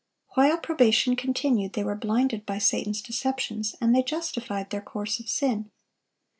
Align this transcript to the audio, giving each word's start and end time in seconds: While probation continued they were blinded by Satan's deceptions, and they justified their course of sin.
While 0.29 0.57
probation 0.57 1.15
continued 1.15 1.73
they 1.73 1.83
were 1.83 1.93
blinded 1.93 2.43
by 2.43 2.57
Satan's 2.57 3.03
deceptions, 3.03 3.75
and 3.79 3.93
they 3.93 4.01
justified 4.01 4.71
their 4.71 4.81
course 4.81 5.19
of 5.19 5.29
sin. 5.29 5.69